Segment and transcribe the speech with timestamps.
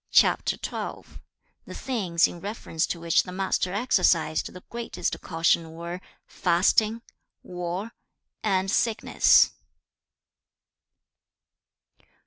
[0.19, 1.13] The
[1.75, 7.03] things in reference to which the Master exercised the greatest caution were fasting,
[7.43, 7.91] war,
[8.41, 9.51] and sickness.